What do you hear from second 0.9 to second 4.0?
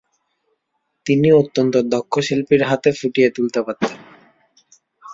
তিনি অত্যন্ত দক্ষ শিল্পীর হাতে ফুটিয়ে তুলতে পারতেন।